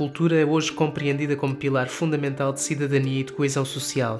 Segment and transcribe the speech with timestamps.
[0.00, 4.18] cultura é hoje compreendida como pilar fundamental de cidadania e de coesão social.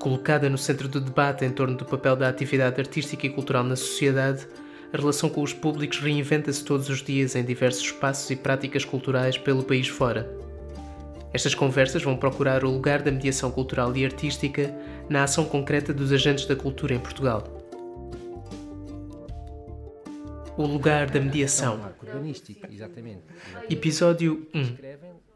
[0.00, 3.76] Colocada no centro do debate em torno do papel da atividade artística e cultural na
[3.76, 4.48] sociedade,
[4.92, 9.38] a relação com os públicos reinventa-se todos os dias em diversos espaços e práticas culturais
[9.38, 10.28] pelo país fora.
[11.32, 14.74] Estas conversas vão procurar o lugar da mediação cultural e artística
[15.08, 17.57] na ação concreta dos agentes da cultura em Portugal.
[20.58, 21.94] O lugar da mediação.
[23.70, 24.76] Episódio 1.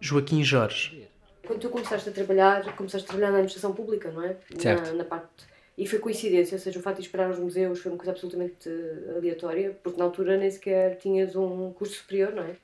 [0.01, 1.09] Joaquim Jorge.
[1.47, 4.37] Quando tu começaste a trabalhar, começaste a trabalhar na administração pública, não é?
[4.59, 4.91] Certo.
[4.91, 7.91] Na, na parte e foi coincidência, ou seja, o facto de esperar os museus foi
[7.91, 8.69] uma coisa absolutamente
[9.17, 12.57] aleatória, porque na altura nem sequer tinhas um curso superior, não é?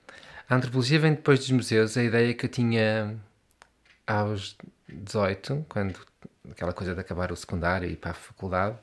[0.48, 1.96] A antropologia vem depois dos museus.
[1.96, 3.18] A ideia que eu tinha
[4.06, 4.56] aos
[4.88, 5.98] 18, quando
[6.50, 8.76] aquela coisa de acabar o secundário e ir para a faculdade,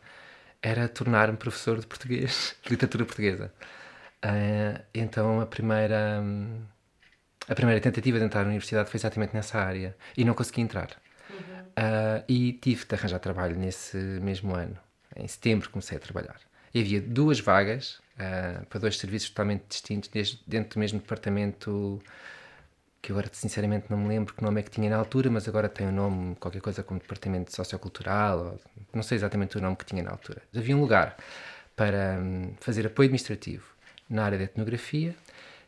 [0.65, 3.53] era tornar-me professor de português, de literatura portuguesa.
[4.25, 6.23] Uh, então a primeira
[7.47, 10.89] a primeira tentativa de entrar na universidade foi exatamente nessa área e não consegui entrar.
[11.29, 14.75] Uh, e tive de arranjar trabalho nesse mesmo ano.
[15.15, 16.39] Em setembro comecei a trabalhar.
[16.73, 22.01] E havia duas vagas uh, para dois serviços totalmente distintos, desde, dentro do mesmo departamento
[23.05, 25.69] que agora sinceramente não me lembro que nome é que tinha na altura, mas agora
[25.69, 28.59] tem o um nome, qualquer coisa como Departamento Sociocultural, ou,
[28.91, 30.41] não sei exatamente o nome que tinha na altura.
[30.55, 31.15] Havia um lugar
[31.75, 33.63] para um, fazer apoio administrativo
[34.09, 35.15] na área da etnografia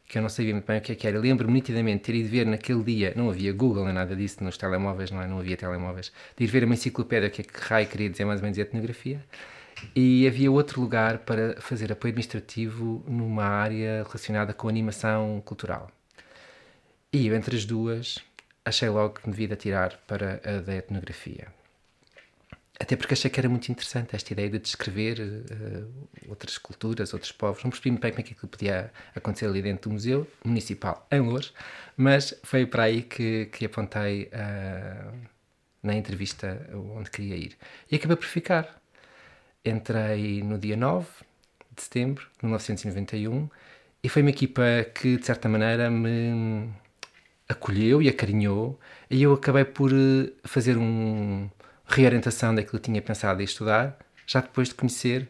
[0.08, 1.20] que eu não sabia muito bem o que é que era.
[1.20, 5.12] Lembro-me nitidamente ter ido ver naquele dia, não havia Google nem nada disso nos telemóveis,
[5.12, 5.28] não, é?
[5.28, 8.40] não havia telemóveis, de ir ver uma enciclopédia que é que raio queria dizer mais
[8.40, 9.24] ou menos etnografia.
[9.96, 15.92] E havia outro lugar para fazer apoio administrativo numa área relacionada com animação cultural.
[17.14, 18.20] E eu, entre as duas,
[18.66, 21.48] achei logo que me devia tirar para a da etnografia.
[22.80, 27.32] Até porque achei que era muito interessante esta ideia de descrever uh, outras culturas, outros
[27.32, 27.64] povos.
[27.64, 31.08] Não percebi muito bem como é que aquilo podia acontecer ali dentro do Museu Municipal
[31.12, 31.54] em Louros,
[31.96, 35.18] mas foi para aí que, que apontei uh,
[35.82, 37.58] na entrevista onde queria ir.
[37.90, 38.80] E acabei por ficar.
[39.66, 41.08] Entrei no dia 9
[41.76, 43.50] de setembro de 1991
[44.04, 44.64] e foi uma equipa
[44.94, 46.70] que, de certa maneira, me
[47.48, 51.50] acolheu e acarinhou e eu acabei por eh, fazer um
[51.86, 55.30] reorientação daquilo que tinha pensado em estudar, já depois de conhecer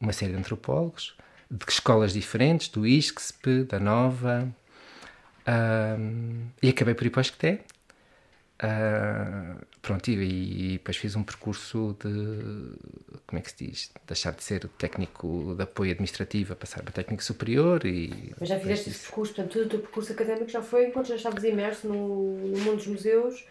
[0.00, 1.16] uma série de antropólogos,
[1.50, 4.48] de escolas diferentes, do ISCSP, da Nova,
[5.98, 7.60] um, e acabei por ir para o Esqueté.
[8.56, 14.32] Uh, pronto, e, e, depois fiz um percurso de, como é que se diz, deixar
[14.32, 18.32] de ser técnico de apoio administrativo a passar para técnico superior e...
[18.40, 21.16] Mas já fizeste esse percurso, portanto, todo o teu percurso académico já foi enquanto já
[21.16, 23.44] estavas imerso no, no mundo dos museus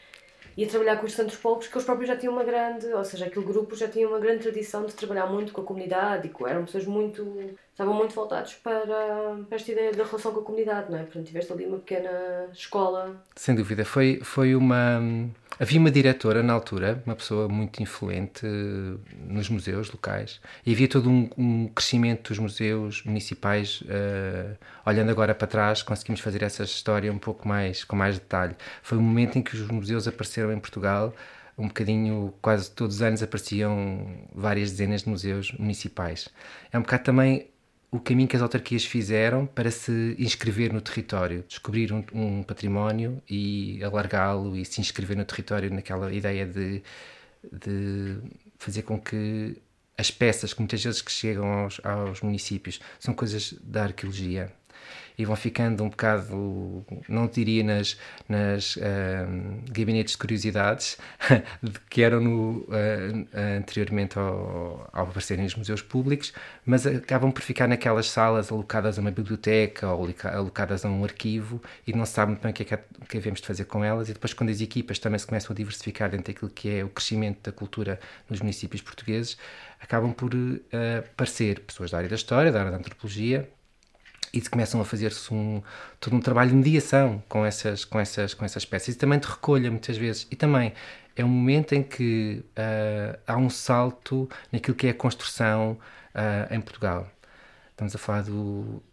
[0.58, 3.26] e a trabalhar com os antropólogos que eles próprios já tinham uma grande, ou seja,
[3.26, 6.48] aquele grupo já tinha uma grande tradição de trabalhar muito com a comunidade e com,
[6.48, 10.90] eram pessoas muito, estavam muito voltados para, para esta ideia da relação com a comunidade,
[10.90, 11.04] não é?
[11.04, 13.22] Portanto, tiveste ali uma pequena escola.
[13.36, 15.02] Sem dúvida, foi, foi uma
[15.58, 20.86] Havia uma diretora na altura, uma pessoa muito influente uh, nos museus locais, e havia
[20.86, 23.80] todo um, um crescimento dos museus municipais.
[23.82, 28.54] Uh, olhando agora para trás, conseguimos fazer essa história um pouco mais com mais detalhe.
[28.84, 31.14] Foi um momento em que os museus apareceram em Portugal,
[31.58, 36.28] um bocadinho, quase todos os anos apareciam várias dezenas de museus municipais.
[36.70, 37.48] É um bocado também
[37.96, 43.22] o caminho que as autarquias fizeram para se inscrever no território, descobrir um, um património
[43.30, 46.84] e alargá-lo e se inscrever no território naquela ideia de,
[47.52, 48.18] de
[48.58, 49.62] fazer com que
[49.98, 54.52] as peças que muitas vezes que chegam aos, aos municípios são coisas da arqueologia
[55.18, 58.78] e vão ficando um bocado, não diria nas, nas
[59.70, 60.98] gabinetes de curiosidades
[61.90, 63.28] que eram no, uh,
[63.58, 66.34] anteriormente ao, ao aparecerem nos museus públicos,
[66.66, 71.62] mas acabam por ficar naquelas salas alocadas a uma biblioteca ou alocadas a um arquivo
[71.86, 73.84] e não se sabe muito bem o que é que, é, que de fazer com
[73.84, 74.10] elas.
[74.10, 76.90] E depois quando as equipas também se começam a diversificar dentro daquilo que é o
[76.90, 78.00] crescimento da cultura
[78.30, 79.38] nos municípios portugueses,
[79.80, 80.60] acabam por uh,
[81.00, 83.50] aparecer pessoas da área da história, da área da antropologia,
[84.36, 85.62] e começam a fazer-se um,
[86.00, 89.28] todo um trabalho de mediação com essas, com, essas, com essas peças e também de
[89.28, 90.28] recolha muitas vezes.
[90.30, 90.74] E também
[91.16, 95.78] é um momento em que uh, há um salto naquilo que é a construção
[96.14, 97.10] uh, em Portugal.
[97.72, 98.24] Estamos a falar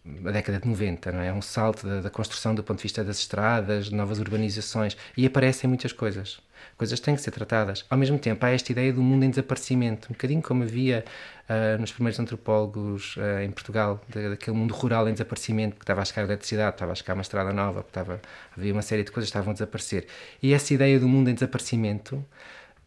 [0.05, 1.29] da década de 90, não é?
[1.29, 5.27] É um salto da, da construção do ponto de vista das estradas, novas urbanizações e
[5.27, 6.41] aparecem muitas coisas
[6.83, 7.85] coisas têm que ser tratadas.
[7.89, 11.05] Ao mesmo tempo, há esta ideia do mundo em desaparecimento, um bocadinho como havia
[11.49, 16.05] uh, nos primeiros antropólogos uh, em Portugal, daquele mundo rural em desaparecimento, porque estava a
[16.05, 18.21] chegar a eletricidade, estava a chegar uma estrada nova, estava,
[18.57, 20.09] havia uma série de coisas que estavam a desaparecer.
[20.43, 22.17] E essa ideia do mundo em desaparecimento,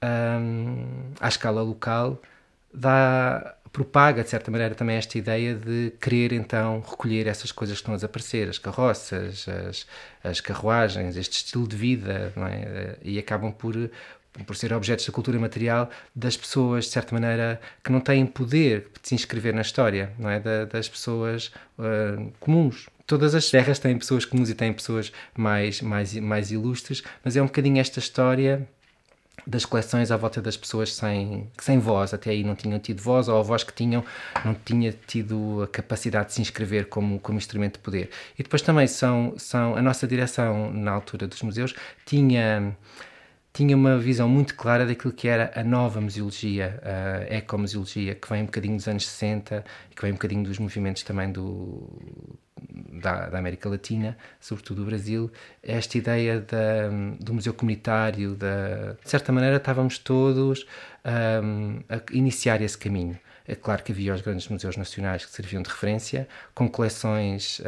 [0.03, 2.21] um, à escala local,
[2.75, 7.81] dá propaga, de certa maneira, também esta ideia de querer então recolher essas coisas que
[7.81, 9.85] estão a desaparecer, as carroças, as,
[10.23, 12.97] as carruagens, este estilo de vida, é?
[13.03, 13.75] E acabam por,
[14.47, 18.87] por ser objetos da cultura material das pessoas, de certa maneira, que não têm poder
[19.01, 20.39] de se inscrever na história, não é?
[20.39, 22.87] Da, das pessoas uh, comuns.
[23.05, 27.41] Todas as terras têm pessoas comuns e têm pessoas mais, mais, mais ilustres, mas é
[27.41, 28.65] um bocadinho esta história
[29.47, 33.27] das coleções à volta das pessoas sem, sem voz, até aí não tinham tido voz,
[33.27, 34.03] ou a voz que tinham
[34.43, 38.09] não tinha tido a capacidade de se inscrever como, como instrumento de poder.
[38.37, 41.73] E depois também são, são a nossa direção na altura dos museus
[42.05, 42.75] tinha
[43.53, 48.41] tinha uma visão muito clara daquilo que era a nova museologia, a ecomuseologia, que vem
[48.43, 51.89] um bocadinho dos anos 60 e que vem um bocadinho dos movimentos também do,
[53.01, 55.31] da, da, América Latina, sobretudo do Brasil,
[55.61, 60.65] esta ideia da, do museu comunitário, da, de certa maneira estávamos todos
[61.43, 63.19] um, a iniciar esse caminho.
[63.47, 67.63] É claro que havia os grandes museus nacionais que serviam de referência, com coleções uh,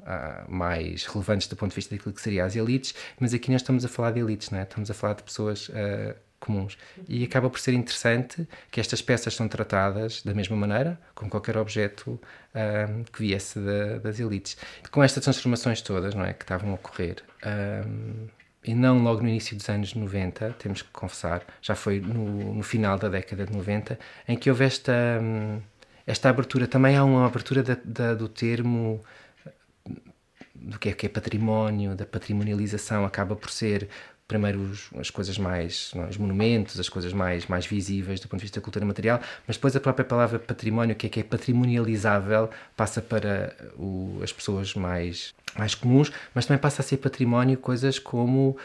[0.00, 3.60] uh, mais relevantes do ponto de vista daquilo que seria as elites, mas aqui nós
[3.60, 4.62] estamos a falar de elites, não é?
[4.62, 6.14] estamos a falar de pessoas uh,
[6.44, 6.76] comuns.
[7.08, 11.56] E acaba por ser interessante que estas peças são tratadas da mesma maneira, como qualquer
[11.56, 12.20] objeto
[12.54, 14.56] um, que viesse da, das elites.
[14.90, 17.22] Com estas transformações todas não é, que estavam a ocorrer.
[17.44, 18.28] Um,
[18.62, 22.62] e não logo no início dos anos 90, temos que confessar, já foi no, no
[22.62, 25.20] final da década de 90, em que houve esta,
[26.06, 26.66] esta abertura.
[26.66, 29.02] Também há uma abertura da, da, do termo
[30.54, 33.88] do que é, que é património, da patrimonialização, acaba por ser
[34.26, 38.40] primeiro os, as coisas mais, não, os monumentos, as coisas mais, mais visíveis do ponto
[38.40, 41.22] de vista da cultura material, mas depois a própria palavra património, que é que é
[41.22, 47.58] patrimonializável, passa para o, as pessoas mais, mais comuns, mas também passa a ser património
[47.58, 48.56] coisas como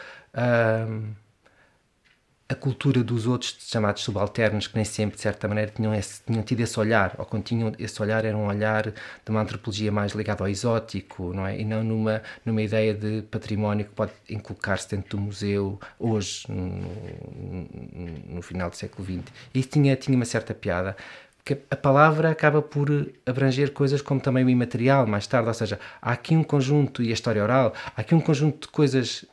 [2.50, 6.42] a cultura dos outros chamados subalternos, que nem sempre, de certa maneira, tinham, esse, tinham
[6.42, 10.14] tido esse olhar, ou quando tinham esse olhar era um olhar de uma antropologia mais
[10.14, 11.60] ligada ao exótico, não é?
[11.60, 18.34] E não numa, numa ideia de património que pode inculcar-se dentro do museu hoje, no,
[18.34, 19.32] no, final do século XX.
[19.54, 20.96] E isso tinha, tinha uma certa piada,
[21.44, 22.88] que a palavra acaba por
[23.24, 27.10] abranger coisas como também o imaterial mais tarde, ou seja, há aqui um conjunto, e
[27.10, 29.24] a história oral, há aqui um conjunto de coisas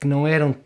[0.00, 0.56] que não eram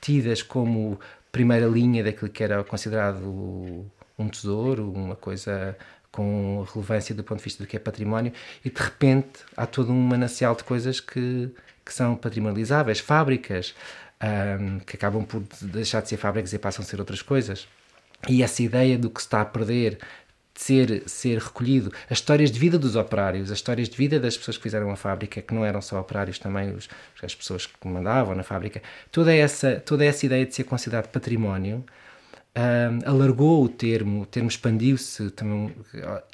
[0.00, 0.98] tidas como
[1.30, 3.86] primeira linha daquilo que era considerado
[4.18, 5.76] um tesouro, uma coisa
[6.10, 8.32] com relevância do ponto de vista do que é património,
[8.64, 11.50] e de repente há todo um manancial de coisas que,
[11.84, 13.74] que são patrimonializáveis, fábricas,
[14.60, 17.68] um, que acabam por deixar de ser fábricas e passam a ser outras coisas.
[18.28, 19.98] E essa ideia do que se está a perder
[20.58, 21.92] ser, ser recolhido.
[22.10, 24.96] As histórias de vida dos operários, as histórias de vida das pessoas que fizeram a
[24.96, 26.88] fábrica, que não eram só operários, também os,
[27.22, 28.82] as pessoas que mandavam na fábrica,
[29.12, 31.84] toda essa, toda essa ideia de ser considerado património
[32.56, 35.32] um, alargou o termo, o termo expandiu-se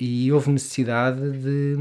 [0.01, 1.77] e houve necessidade de,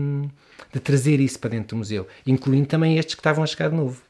[0.73, 3.75] de trazer isso para dentro do museu, incluindo também estes que estavam a chegar de
[3.75, 4.01] novo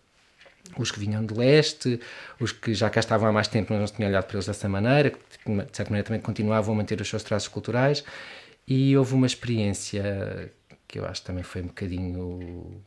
[0.78, 2.00] os que vinham de leste,
[2.40, 4.46] os que já cá estavam há mais tempo, mas não se tinha olhado para eles
[4.46, 5.24] dessa maneira, que de
[5.72, 8.04] certa maneira também continuavam a manter os seus traços culturais.
[8.68, 10.52] E houve uma experiência
[10.88, 12.82] que eu acho que também foi um bocadinho,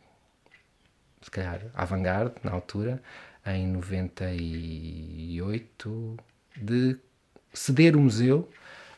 [1.21, 3.03] se calhar, avant-garde na altura,
[3.45, 6.17] em 98,
[6.57, 6.97] de
[7.53, 8.49] ceder o museu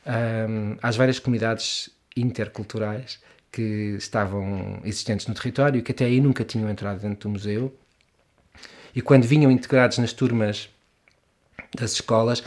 [0.06, 6.45] um, às várias comunidades interculturais que estavam existentes no território e que até aí nunca
[6.45, 7.76] tinham entrado dentro do museu
[8.95, 10.68] e quando vinham integrados nas turmas
[11.75, 12.42] das escolas,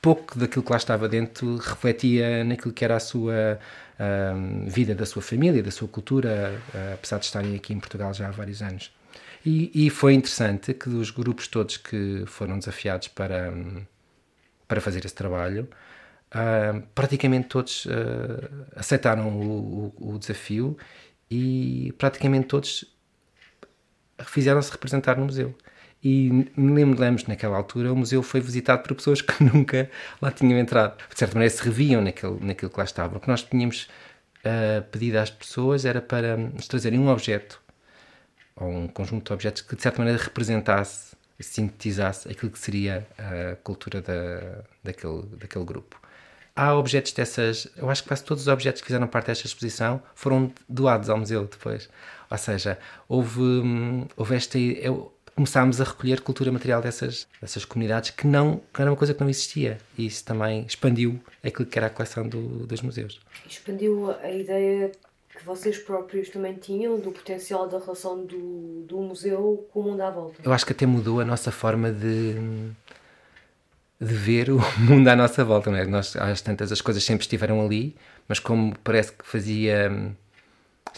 [0.00, 3.58] pouco daquilo que lá estava dentro refletia naquilo que era a sua
[4.66, 8.28] vida, da sua família, da sua cultura, uh, apesar de estarem aqui em Portugal já
[8.28, 8.92] há vários anos.
[9.44, 13.52] E, e foi interessante que dos grupos todos que foram desafiados para,
[14.68, 15.68] para fazer esse trabalho,
[16.34, 17.90] uh, praticamente todos uh,
[18.76, 20.76] aceitaram o, o, o desafio
[21.30, 22.84] e praticamente todos
[24.26, 25.54] fizeram-se representar no museu.
[26.04, 29.88] E lembramos, naquela altura, o museu foi visitado por pessoas que nunca
[30.20, 30.96] lá tinham entrado.
[31.08, 32.38] De certa maneira, se reviam naquilo
[32.70, 33.18] que lá estava.
[33.18, 33.88] O que nós tínhamos
[34.44, 37.60] uh, pedido às pessoas era para nos trazerem um objeto,
[38.56, 41.12] ou um conjunto de objetos que, de certa maneira, representasse
[41.42, 46.00] sintetizasse aquilo que seria a cultura da, daquele, daquele grupo.
[46.54, 50.02] Há objetos dessas, eu acho que quase todos os objetos que fizeram parte desta exposição
[50.14, 51.88] foram doados ao museu depois.
[52.32, 54.58] Ou seja, houve, hum, houve esta.
[54.58, 59.12] Eu, começámos a recolher cultura material dessas, dessas comunidades que não que era uma coisa
[59.12, 59.76] que não existia.
[59.98, 63.20] E isso também expandiu aquilo que era a coleção do, dos museus.
[63.46, 64.92] Expandiu a ideia
[65.36, 70.00] que vocês próprios também tinham do potencial da relação do, do museu com o mundo
[70.00, 70.40] à volta.
[70.42, 72.72] Eu acho que até mudou a nossa forma de
[74.00, 75.84] de ver o mundo à nossa volta, não é?
[75.84, 77.94] Nós, às tantas, as coisas sempre estiveram ali,
[78.26, 80.12] mas como parece que fazia.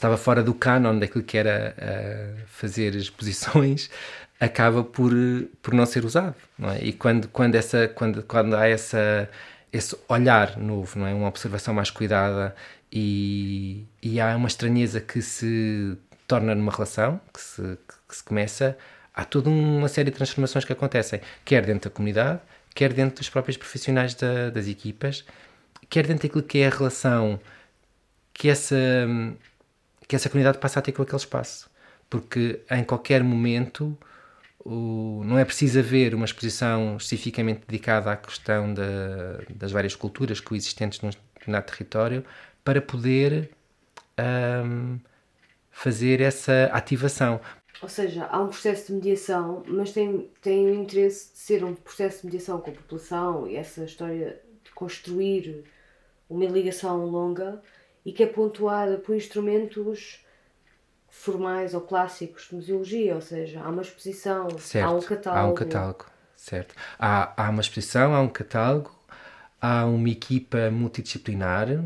[0.05, 3.89] Estava fora do canon daquilo que era uh, fazer exposições,
[4.39, 5.13] acaba por,
[5.63, 6.85] por não ser usado, não é?
[6.85, 9.31] E quando, quando, essa, quando, quando há essa,
[9.73, 11.15] esse olhar novo, não é?
[11.15, 12.55] Uma observação mais cuidada
[12.93, 15.97] e, e há uma estranheza que se
[16.29, 18.77] torna numa relação, que se, que se começa,
[19.15, 22.41] há toda uma série de transformações que acontecem, quer dentro da comunidade,
[22.75, 25.25] quer dentro dos próprios profissionais da, das equipas,
[25.89, 27.41] quer dentro daquilo que é a relação
[28.35, 28.77] que essa,
[30.07, 31.71] que essa comunidade passa a ter com aquele espaço.
[32.09, 33.97] Porque em qualquer momento
[34.65, 40.41] o, não é preciso haver uma exposição especificamente dedicada à questão da, das várias culturas
[40.41, 42.25] coexistentes num determinado território
[42.65, 43.51] para poder
[44.19, 44.99] um,
[45.71, 47.41] fazer essa ativação.
[47.83, 51.75] Ou seja, há um processo de mediação, mas tem, tem o interesse de ser um
[51.75, 55.65] processo de mediação com a população e essa história de construir
[56.31, 57.61] uma ligação longa
[58.05, 60.25] e que é pontuada por instrumentos
[61.09, 65.47] formais ou clássicos de museologia, ou seja, há uma exposição, certo, há um catálogo.
[65.47, 66.07] Há um catálogo,
[66.37, 66.75] certo.
[66.99, 68.95] Há, há uma exposição, há um catálogo,
[69.61, 71.85] há uma equipa multidisciplinar,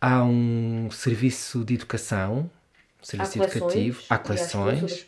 [0.00, 2.50] há um serviço de educação
[3.04, 5.06] serviço há educativo, há coleções,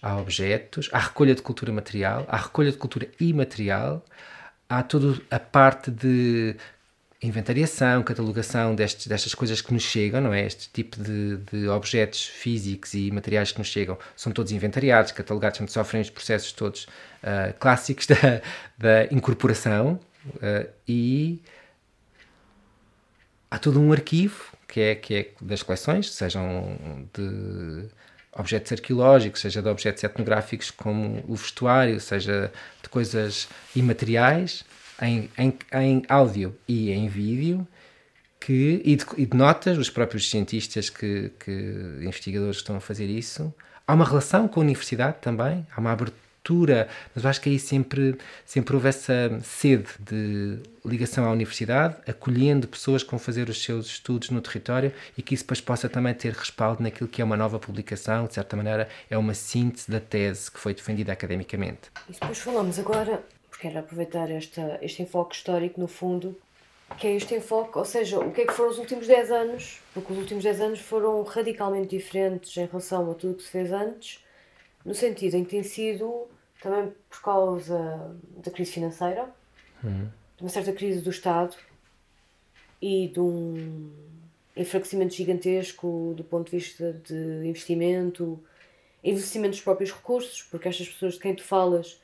[0.00, 4.02] há objetos, há recolha de cultura material, há recolha de cultura imaterial,
[4.68, 6.56] há toda a parte de
[7.26, 10.46] inventariação, catalogação destes, destas coisas que nos chegam, não é?
[10.46, 15.58] Este tipo de, de, objetos físicos e materiais que nos chegam são todos inventariados, catalogados,
[15.58, 18.42] portanto, sofrem os processos todos uh, clássicos da,
[18.76, 19.98] da incorporação
[20.36, 21.40] uh, e
[23.50, 26.76] há todo um arquivo que é, que é das coleções, sejam
[27.12, 27.88] de
[28.32, 32.52] objetos arqueológicos, seja de objetos etnográficos como o vestuário, seja
[32.82, 34.64] de coisas imateriais,
[35.00, 37.66] em, em, em áudio e em vídeo,
[38.40, 41.50] que, e, de, e de notas, os próprios cientistas que, que
[42.02, 43.52] investigadores estão a fazer isso.
[43.86, 46.24] Há uma relação com a universidade também, há uma abertura
[47.14, 52.68] mas eu acho que aí sempre, sempre houve essa sede de ligação à universidade, acolhendo
[52.68, 56.12] pessoas que vão fazer os seus estudos no território e que isso depois possa também
[56.12, 60.00] ter respaldo naquilo que é uma nova publicação, de certa maneira é uma síntese da
[60.00, 61.90] tese que foi defendida academicamente.
[62.08, 63.24] E depois falamos agora,
[63.66, 66.36] era aproveitar esta, este enfoque histórico no fundo,
[66.98, 69.80] que é este enfoque, ou seja, o que é que foram os últimos 10 anos,
[69.92, 73.72] porque os últimos 10 anos foram radicalmente diferentes em relação a tudo que se fez
[73.72, 74.24] antes,
[74.84, 76.26] no sentido em que tem sido
[76.62, 79.28] também por causa da crise financeira,
[79.82, 80.08] uhum.
[80.36, 81.56] de uma certa crise do Estado
[82.80, 83.90] e de um
[84.56, 88.42] enfraquecimento gigantesco do ponto de vista de investimento,
[89.02, 92.00] investimento dos próprios recursos, porque estas pessoas de quem tu falas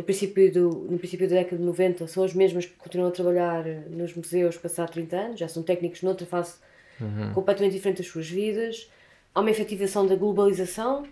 [0.00, 3.12] no princípio, do, no princípio da década de 90 são as mesmas que continuam a
[3.12, 6.54] trabalhar nos museus passados 30 anos, já são técnicos noutra fase
[6.98, 7.34] uhum.
[7.34, 8.90] completamente diferente das suas vidas.
[9.34, 11.06] Há uma efetivação da globalização,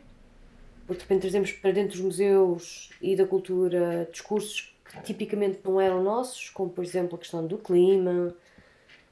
[0.86, 5.78] porque de repente trazemos para dentro dos museus e da cultura discursos que tipicamente não
[5.78, 8.34] eram nossos, como por exemplo a questão do clima,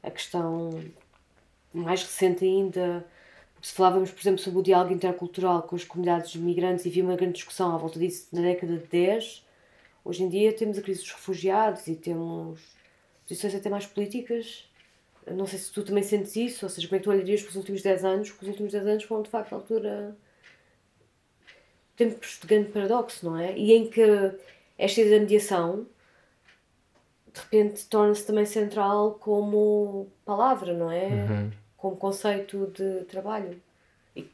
[0.03, 0.71] a questão
[1.75, 3.05] mais recente ainda,
[3.61, 7.15] se falávamos, por exemplo, sobre o diálogo intercultural com as comunidades migrantes e havia uma
[7.15, 9.46] grande discussão à volta disso na década de 10,
[10.07, 12.61] hoje em dia temos a crise dos refugiados e temos
[13.27, 14.65] posições até mais políticas.
[15.27, 17.51] Não sei se tu também sentes isso, ou seja, como é que tu olharias para
[17.51, 20.17] os últimos 10 anos, porque os últimos 10 anos foram de facto a altura
[21.97, 23.57] tempos de grande paradoxo, não é?
[23.57, 24.03] E em que
[24.79, 25.87] esta ideia da mediação
[27.33, 31.09] de repente torna-se também central como palavra, não é?
[31.09, 31.51] Uhum.
[31.77, 33.61] Como conceito de trabalho.
[34.15, 34.31] E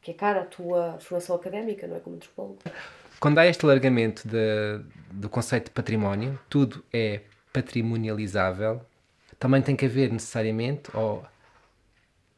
[0.00, 2.00] que é cara a tua formação académica, não é?
[2.00, 2.58] Como antropólogo.
[3.24, 7.22] Quando há este alargamento de, do conceito de património, tudo é
[7.54, 8.84] patrimonializável,
[9.38, 11.24] também tem que haver necessariamente, ou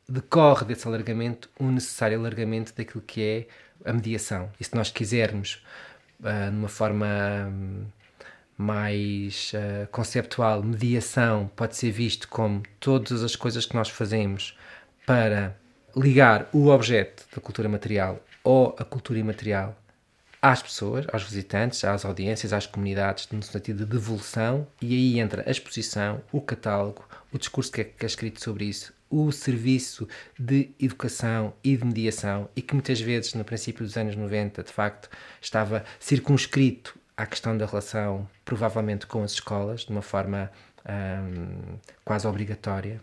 [0.08, 4.48] decorre desse alargamento, um necessário alargamento daquilo que é a mediação.
[4.60, 5.60] E se nós quisermos,
[6.20, 7.08] uh, numa forma
[7.48, 7.84] um,
[8.56, 14.56] mais uh, conceptual, mediação pode ser visto como todas as coisas que nós fazemos
[15.04, 15.56] para
[15.96, 19.76] ligar o objeto da cultura material ou a cultura imaterial
[20.50, 25.42] às pessoas, aos visitantes, às audiências, às comunidades, no sentido de devolução, e aí entra
[25.46, 30.08] a exposição, o catálogo, o discurso que é, que é escrito sobre isso, o serviço
[30.38, 34.72] de educação e de mediação e que muitas vezes no princípio dos anos 90 de
[34.72, 35.08] facto
[35.40, 40.50] estava circunscrito à questão da relação provavelmente com as escolas de uma forma
[40.88, 43.00] hum, quase obrigatória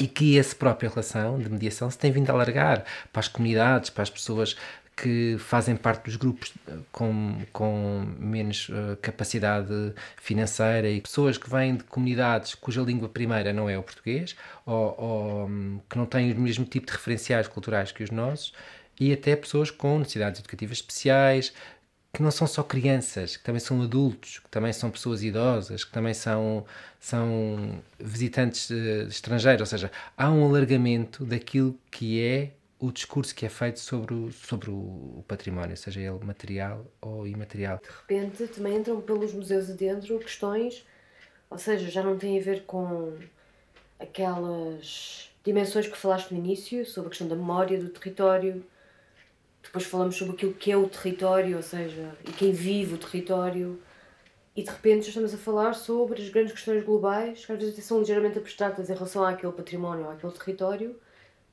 [0.00, 3.90] e que essa própria relação de mediação se tem vindo a alargar para as comunidades,
[3.90, 4.56] para as pessoas
[4.96, 6.52] que fazem parte dos grupos
[6.92, 13.52] com, com menos uh, capacidade financeira e pessoas que vêm de comunidades cuja língua primeira
[13.52, 17.48] não é o português ou, ou um, que não têm o mesmo tipo de referenciais
[17.48, 18.52] culturais que os nossos
[18.98, 21.52] e até pessoas com necessidades educativas especiais,
[22.12, 25.90] que não são só crianças, que também são adultos, que também são pessoas idosas, que
[25.90, 26.64] também são,
[27.00, 29.60] são visitantes uh, estrangeiros.
[29.60, 32.52] Ou seja, há um alargamento daquilo que é
[32.84, 37.80] o discurso que é feito sobre o, sobre o património, seja ele material ou imaterial.
[37.82, 40.84] De repente também entram pelos museus adentro questões,
[41.48, 43.16] ou seja, já não tem a ver com
[43.98, 48.62] aquelas dimensões que falaste no início, sobre a questão da memória, do território,
[49.62, 53.80] depois falamos sobre aquilo que é o território, ou seja, e quem vive o território.
[54.54, 57.98] E de repente estamos a falar sobre as grandes questões globais, que às vezes são
[57.98, 60.96] ligeiramente abstratas em relação àquele património, àquele território,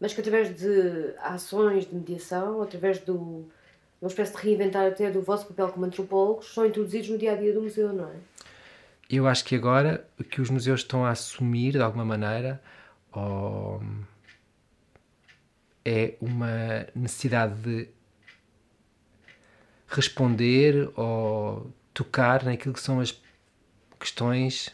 [0.01, 3.46] mas que através de ações de mediação, através de uma
[4.03, 7.53] espécie de reinventar até do vosso papel como antropólogos, são introduzidos no dia a dia
[7.53, 8.15] do museu, não é?
[9.08, 12.60] Eu acho que agora que os museus estão a assumir, de alguma maneira,
[13.12, 13.79] ou
[15.86, 17.88] é uma necessidade de
[19.88, 23.22] responder ou tocar naquilo que são as
[24.00, 24.72] questões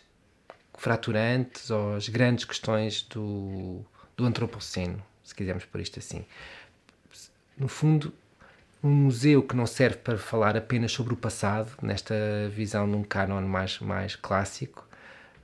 [0.76, 3.84] fraturantes ou as grandes questões do,
[4.16, 6.26] do antropoceno, se quisermos por isto assim.
[7.58, 8.14] No fundo,
[8.82, 12.16] um museu que não serve para falar apenas sobre o passado, nesta
[12.50, 14.88] visão num canon mais, mais clássico,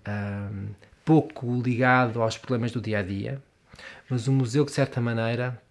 [0.07, 0.69] um,
[1.03, 3.43] pouco ligado aos problemas do dia a dia,
[4.09, 5.61] mas um museu que, de certa maneira,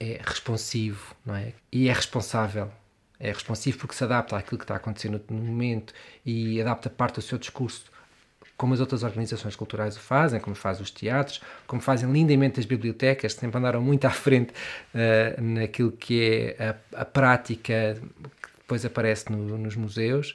[0.00, 1.52] é responsivo não é?
[1.70, 2.70] e é responsável
[3.20, 5.94] é responsivo porque se adapta àquilo que está acontecendo no momento
[6.26, 7.84] e adapta parte do seu discurso
[8.56, 12.66] como as outras organizações culturais o fazem, como fazem os teatros, como fazem lindamente as
[12.66, 14.52] bibliotecas, sempre andaram muito à frente
[14.94, 17.96] uh, naquilo que é a, a, prática
[18.42, 20.34] que depois aparece no, nos museus,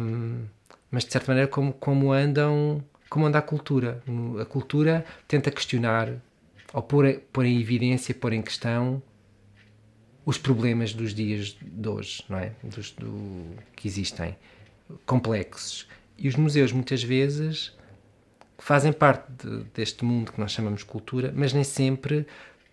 [0.00, 0.44] um,
[0.90, 2.82] mas de certa maneira como, como andam
[3.14, 4.02] como anda a cultura.
[4.40, 6.12] A cultura tenta questionar
[6.72, 9.00] ou pôr, pôr em evidência, pôr em questão
[10.26, 12.50] os problemas dos dias de hoje, não é?
[12.64, 14.36] Dos, do, que existem,
[15.06, 15.86] complexos.
[16.16, 17.72] E os museus, muitas vezes,
[18.58, 22.26] fazem parte de, deste mundo que nós chamamos cultura, mas nem sempre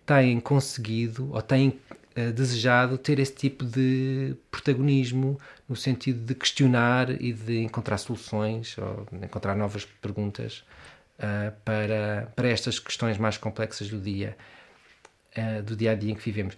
[0.06, 1.78] têm conseguido ou têm
[2.16, 8.76] uh, desejado ter esse tipo de protagonismo no sentido de questionar e de encontrar soluções
[8.78, 10.64] ou encontrar novas perguntas
[11.18, 14.36] uh, para, para estas questões mais complexas do dia,
[15.36, 16.56] uh, do dia a dia em que vivemos.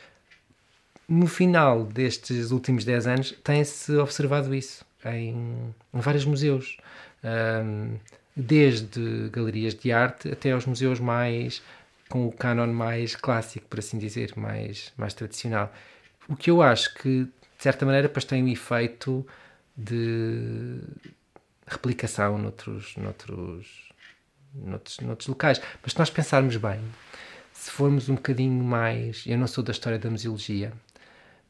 [1.06, 6.76] No final destes últimos 10 anos tem-se observado isso em, em vários museus.
[7.22, 7.96] Um,
[8.36, 11.62] desde galerias de arte até aos museus mais
[12.08, 15.72] com o canon mais clássico, por assim dizer, mais, mais tradicional.
[16.28, 19.26] O que eu acho que, de certa maneira, depois tem um efeito
[19.76, 20.80] de
[21.66, 23.88] replicação noutros, noutros,
[24.54, 25.60] noutros, noutros locais.
[25.82, 26.80] Mas se nós pensarmos bem,
[27.52, 29.24] se formos um bocadinho mais.
[29.26, 30.72] Eu não sou da história da museologia,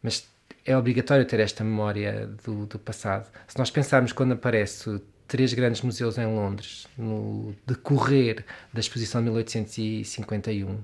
[0.03, 0.27] mas
[0.65, 3.31] é obrigatório ter esta memória do, do passado.
[3.47, 9.27] Se nós pensarmos quando aparece três grandes museus em Londres, no decorrer da exposição de
[9.27, 10.79] 1851,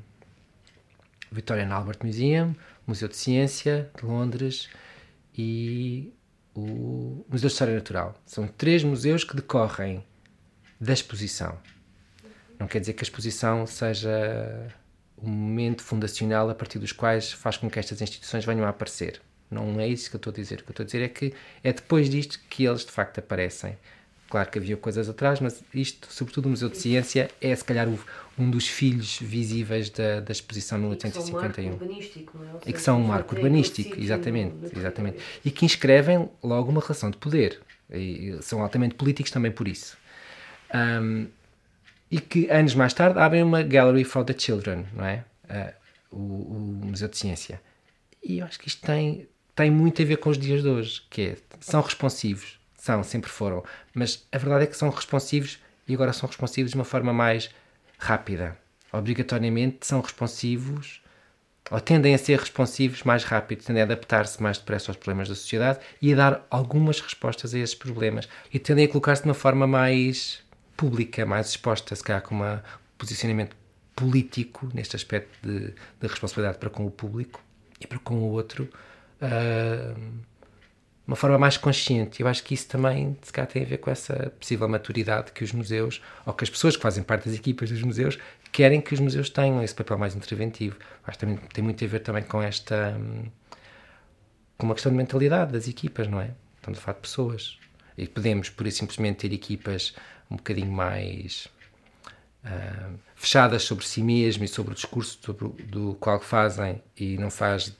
[1.33, 2.55] Victoria and Albert Museum,
[2.87, 4.69] Museu de Ciência de Londres
[5.37, 6.13] e
[6.55, 8.15] o Museu de História Natural.
[8.27, 10.05] São três museus que decorrem
[10.81, 11.59] da exposição.
[12.59, 14.69] Não quer dizer que a exposição seja
[15.17, 19.23] o momento fundacional a partir dos quais faz com que estas instituições venham a aparecer.
[19.51, 20.61] Não é isso que eu estou a dizer.
[20.61, 21.35] O que eu estou a dizer é que
[21.65, 23.77] é depois disto que eles de facto aparecem.
[24.29, 27.89] Claro que havia coisas atrás, mas isto, sobretudo o Museu de Ciência, é se calhar
[28.39, 31.79] um dos filhos visíveis da, da exposição de 1851.
[32.65, 35.19] E que são um marco urbanístico, exatamente, exatamente.
[35.45, 37.61] E que inscrevem logo uma relação de poder.
[37.91, 39.99] E são altamente políticos também por isso.
[40.73, 41.27] Um,
[42.09, 45.25] e que anos mais tarde abrem uma Gallery for the Children, não é?
[45.45, 47.61] Uh, o, o, Museu de Ciência.
[48.23, 51.03] E eu acho que isto tem, tem muito a ver com os dias de hoje,
[51.11, 55.95] que é, são responsivos, são, sempre foram, mas a verdade é que são responsivos e
[55.95, 57.51] agora são responsivos de uma forma mais
[57.99, 58.57] rápida.
[58.93, 61.01] Obrigatoriamente são responsivos
[61.71, 65.35] ou tendem a ser responsivos mais rápido, tendem a adaptar-se mais depressa aos problemas da
[65.37, 68.29] sociedade e a dar algumas respostas a esses problemas.
[68.53, 70.41] E tendem a colocar-se de uma forma mais
[70.77, 72.59] pública, mais exposta, se calhar com um
[72.99, 73.57] posicionamento
[73.95, 77.41] político neste aspecto de, de, responsabilidade para com o público
[77.81, 78.69] e para com o outro,
[79.23, 80.21] uh,
[81.07, 82.23] uma forma mais consciente.
[82.23, 85.43] Eu acho que isso também, se calhar, tem a ver com essa possível maturidade que
[85.43, 88.17] os museus, ou que as pessoas que fazem parte das equipas dos museus,
[88.53, 90.77] querem que os museus tenham esse papel mais interventivo.
[91.05, 92.97] Acho que também tem muito a ver também com esta.
[94.57, 96.31] com uma questão de mentalidade das equipas, não é?
[96.75, 97.59] Falar de pessoas.
[97.99, 99.95] E podemos, por isso, simplesmente ter equipas
[100.31, 101.49] um bocadinho mais
[102.45, 107.31] uh, fechadas sobre si mesmo e sobre o discurso sobre, do qual fazem e não
[107.31, 107.77] faz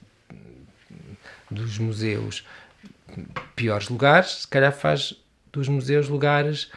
[1.51, 2.45] dos museus
[3.55, 5.13] piores lugares, se calhar faz
[5.51, 6.71] dos museus lugares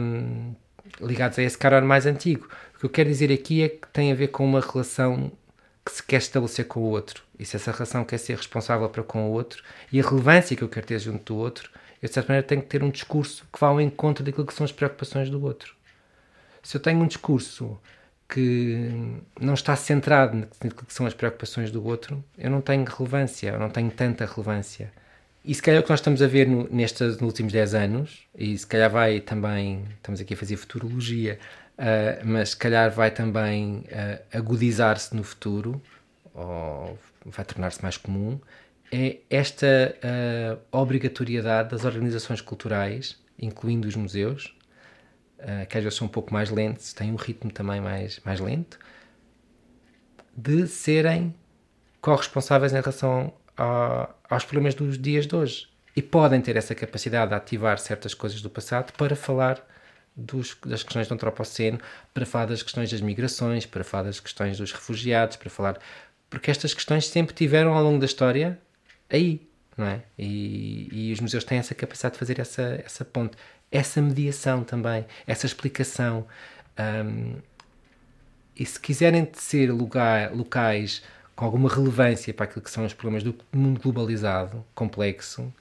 [0.00, 0.54] um,
[1.00, 2.48] ligados a esse caráter mais antigo.
[2.74, 5.32] O que eu quero dizer aqui é que tem a ver com uma relação
[5.84, 7.22] que se quer estabelecer com o outro.
[7.38, 10.62] E se essa relação quer ser responsável para com o outro e a relevância que
[10.62, 13.44] eu quero ter junto do outro, eu de certa maneira tenho que ter um discurso
[13.52, 15.74] que vá ao encontro daquilo que são as preocupações do outro.
[16.62, 17.78] Se eu tenho um discurso
[18.28, 18.92] que
[19.40, 23.58] não está centrado naquilo que são as preocupações do outro, eu não tenho relevância, eu
[23.58, 24.92] não tenho tanta relevância.
[25.44, 28.26] E se calhar o que nós estamos a ver no, nestes nos últimos 10 anos,
[28.34, 31.38] e se calhar vai também, estamos aqui a fazer futurologia,
[31.78, 35.80] uh, mas se calhar vai também uh, agudizar-se no futuro,
[36.34, 38.38] ou vai tornar-se mais comum,
[38.92, 44.54] é esta uh, obrigatoriedade das organizações culturais, incluindo os museus,
[45.68, 48.78] que às vezes são um pouco mais lentos, têm um ritmo também mais, mais lento,
[50.36, 51.34] de serem
[52.00, 55.68] corresponsáveis em relação a, aos problemas dos dias de hoje.
[55.96, 59.64] E podem ter essa capacidade de ativar certas coisas do passado para falar
[60.14, 61.80] dos, das questões do antropoceno,
[62.14, 65.78] para falar das questões das migrações, para falar das questões dos refugiados, para falar.
[66.30, 68.58] Porque estas questões sempre tiveram ao longo da história
[69.08, 70.02] aí, não é?
[70.18, 73.36] E, e os museus têm essa capacidade de fazer essa, essa ponte,
[73.70, 76.26] essa mediação também, essa explicação.
[76.78, 77.36] Um,
[78.56, 81.02] e se quiserem ser lugar, locais
[81.36, 85.52] com alguma relevância para aquilo que são os problemas do mundo globalizado, complexo,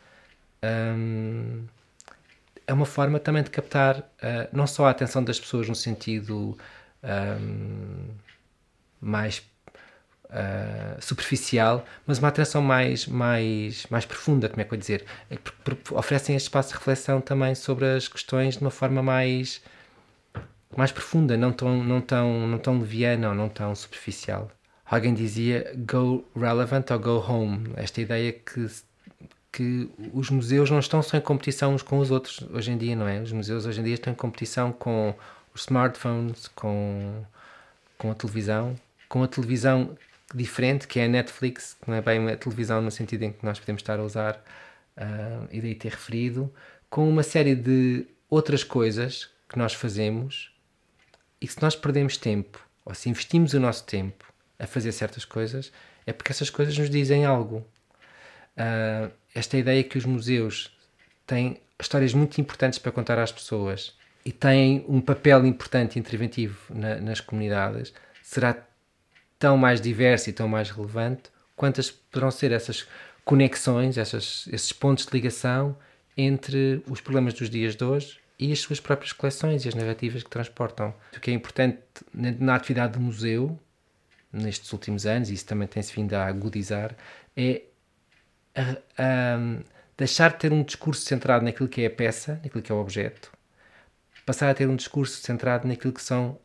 [0.63, 1.65] um,
[2.65, 6.57] é uma forma também de captar uh, não só a atenção das pessoas no sentido
[7.03, 8.07] um,
[8.99, 9.43] mais
[10.29, 15.05] uh, superficial, mas uma atenção mais, mais, mais profunda, como é que eu dizer?
[15.29, 15.37] É
[15.91, 19.61] oferecem este espaço de reflexão também sobre as questões de uma forma mais,
[20.75, 24.51] mais profunda, não tão, não, tão, não tão leviana ou não tão superficial
[24.89, 27.71] alguém dizia go relevant ou go home.
[27.75, 28.67] Esta ideia que,
[29.51, 32.95] que os museus não estão só em competição uns com os outros hoje em dia,
[32.95, 33.21] não é?
[33.21, 35.13] Os museus hoje em dia estão em competição com
[35.53, 37.23] os smartphones, com,
[37.97, 38.75] com a televisão,
[39.09, 39.97] com a televisão
[40.33, 43.45] diferente que é a Netflix, que não é bem uma televisão no sentido em que
[43.45, 44.43] nós podemos estar a usar
[44.97, 46.53] uh, e daí ter referido,
[46.89, 50.53] com uma série de outras coisas que nós fazemos
[51.39, 55.71] e se nós perdemos tempo ou se investimos o nosso tempo a fazer certas coisas,
[56.05, 57.65] é porque essas coisas nos dizem algo.
[58.57, 60.75] Uh, esta ideia que os museus
[61.25, 66.57] têm histórias muito importantes para contar às pessoas e têm um papel importante e interventivo
[66.73, 68.57] na, nas comunidades será
[69.39, 72.87] tão mais diverso e tão mais relevante quantas poderão ser essas
[73.25, 75.77] conexões, essas, esses pontos de ligação
[76.15, 80.23] entre os problemas dos dias de hoje e as suas próprias coleções e as narrativas
[80.23, 80.93] que transportam.
[81.15, 81.79] O que é importante
[82.13, 83.59] na atividade do museu
[84.31, 86.95] nestes últimos anos, e isso também tem-se vindo a agudizar,
[87.35, 87.63] é
[88.55, 89.63] a, a,
[89.97, 92.79] deixar de ter um discurso centrado naquilo que é a peça, naquilo que é o
[92.79, 93.31] objeto,
[94.25, 96.37] passar a ter um discurso centrado naquilo que são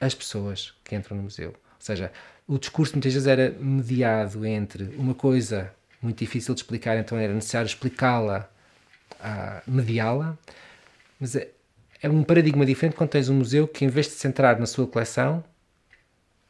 [0.00, 1.54] as pessoas que entram no museu.
[1.86, 2.10] Seja,
[2.48, 5.72] o discurso muitas vezes era mediado entre uma coisa
[6.02, 8.50] muito difícil de explicar, então era necessário explicá-la,
[9.68, 10.36] mediá-la,
[11.20, 11.48] mas é,
[12.02, 14.66] é um paradigma diferente quando tens um museu que, em vez de se centrar na
[14.66, 15.44] sua coleção,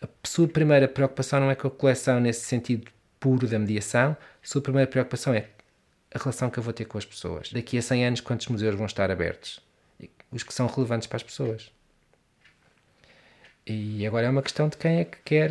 [0.00, 4.46] a sua primeira preocupação não é com a coleção nesse sentido puro da mediação, a
[4.46, 5.50] sua primeira preocupação é
[6.14, 7.52] a relação que eu vou ter com as pessoas.
[7.52, 9.60] Daqui a 100 anos, quantos museus vão estar abertos?
[10.32, 11.75] Os que são relevantes para as pessoas.
[13.66, 15.50] E agora é uma questão de quem é que quer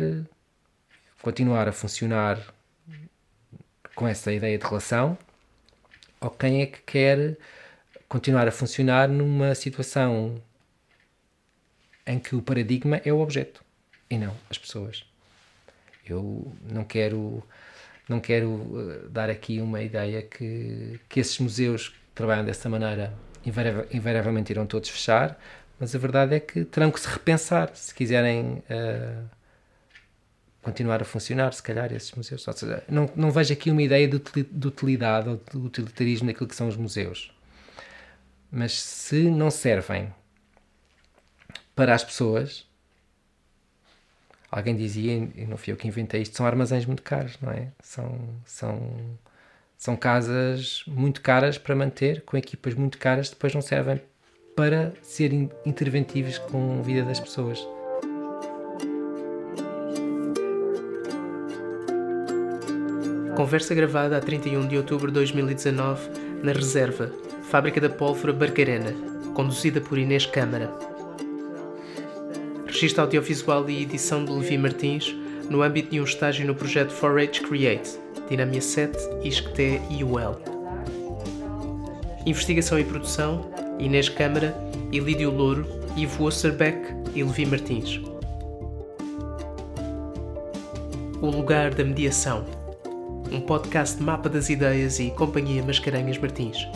[1.20, 2.40] continuar a funcionar
[3.94, 5.18] com essa ideia de relação
[6.20, 7.36] ou quem é que quer
[8.08, 10.40] continuar a funcionar numa situação
[12.06, 13.62] em que o paradigma é o objeto
[14.08, 15.04] e não as pessoas.
[16.06, 17.42] Eu não quero
[18.08, 23.12] não quero eh, dar aqui uma ideia que, que esses museus que trabalham dessa maneira
[23.92, 25.38] invariavelmente irão todos fechar,
[25.78, 29.28] mas a verdade é que terão que se repensar se quiserem uh,
[30.62, 32.42] continuar a funcionar, se calhar, esses museus.
[32.42, 36.56] Seja, não, não vejo aqui uma ideia de, de utilidade ou de utilitarismo naquilo que
[36.56, 37.30] são os museus.
[38.50, 40.12] Mas se não servem
[41.74, 42.66] para as pessoas,
[44.50, 47.68] alguém dizia, e não fui eu que inventei isto, são armazéns muito caros, não é?
[47.82, 49.18] São, são,
[49.76, 54.00] são casas muito caras para manter, com equipas muito caras, depois não servem
[54.56, 57.64] para serem interventivos com a vida das pessoas.
[63.36, 66.08] Conversa gravada a 31 de outubro de 2019
[66.42, 68.94] na Reserva, Fábrica da Pólvora Barcarena,
[69.34, 70.72] conduzida por Inês Câmara.
[72.66, 75.14] Registro audiovisual e edição de Levi Martins
[75.50, 77.98] no âmbito de um estágio no projeto 4H Create,
[78.30, 80.40] Dinamia 7, Isqueté e UEL.
[82.24, 84.54] Investigação e produção, Inês Câmara,
[84.90, 86.78] Ilídio Louro, Ivo Osterbeck
[87.14, 88.00] e Levi Martins.
[91.20, 92.44] O Lugar da Mediação,
[93.30, 96.68] um podcast mapa das ideias e Companhia Mascarenhas Martins.